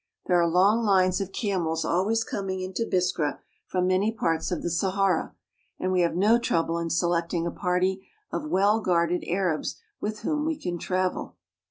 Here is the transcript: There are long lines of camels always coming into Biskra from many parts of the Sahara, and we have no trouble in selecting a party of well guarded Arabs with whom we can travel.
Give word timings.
There 0.25 0.41
are 0.41 0.47
long 0.49 0.81
lines 0.83 1.21
of 1.21 1.31
camels 1.31 1.85
always 1.85 2.23
coming 2.23 2.59
into 2.61 2.87
Biskra 2.91 3.37
from 3.67 3.85
many 3.85 4.11
parts 4.11 4.51
of 4.51 4.63
the 4.63 4.71
Sahara, 4.71 5.35
and 5.79 5.91
we 5.91 6.01
have 6.01 6.15
no 6.15 6.39
trouble 6.39 6.79
in 6.79 6.89
selecting 6.89 7.45
a 7.45 7.51
party 7.51 8.07
of 8.31 8.49
well 8.49 8.79
guarded 8.81 9.23
Arabs 9.27 9.79
with 9.99 10.21
whom 10.21 10.43
we 10.43 10.57
can 10.57 10.79
travel. 10.79 11.35